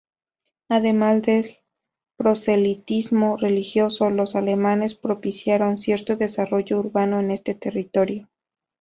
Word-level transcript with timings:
Además 0.67 1.21
del 1.21 1.59
proselitismo 2.17 3.37
religioso 3.37 4.09
los 4.09 4.35
alemanes 4.35 4.95
propiciaron 4.95 5.77
cierto 5.77 6.15
desarrollo 6.15 6.79
urbano 6.79 7.19
en 7.19 7.29
este 7.29 7.53
territorio. 7.53 8.27